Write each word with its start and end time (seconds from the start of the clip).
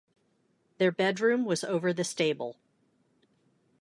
Their 0.79 0.91
bedroom 0.91 1.45
was 1.45 1.63
over 1.63 1.93
the 1.93 2.03
stable. 2.03 2.57